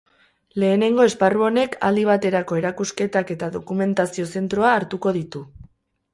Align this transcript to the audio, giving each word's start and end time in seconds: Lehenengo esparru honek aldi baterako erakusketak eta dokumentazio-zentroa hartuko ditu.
Lehenengo 0.61 1.03
esparru 1.09 1.43
honek 1.47 1.75
aldi 1.89 2.05
baterako 2.07 2.57
erakusketak 2.63 3.31
eta 3.37 3.51
dokumentazio-zentroa 3.59 4.75
hartuko 4.81 5.17
ditu. 5.21 5.45